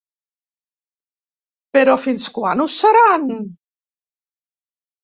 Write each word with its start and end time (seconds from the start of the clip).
Però, 1.77 1.99
fins 2.07 2.27
quan 2.39 2.65
ho 2.65 2.67
seran? 2.79 3.31